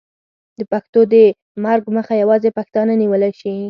د 0.57 0.59
پښتو 0.71 0.99
د 1.13 1.15
مرګ 1.65 1.83
مخه 1.97 2.13
یوازې 2.21 2.49
پښتانه 2.57 2.93
نیولی 3.01 3.31
شي. 3.39 3.53